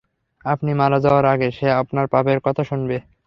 আপনি 0.45 0.71
মারা 0.73 0.97
যাওয়ার 0.99 1.25
আগে 1.25 1.47
সে 1.51 1.67
আপনার 1.81 2.05
পাপের 2.07 2.39
কথা 2.43 2.63
শুনবে। 2.63 2.97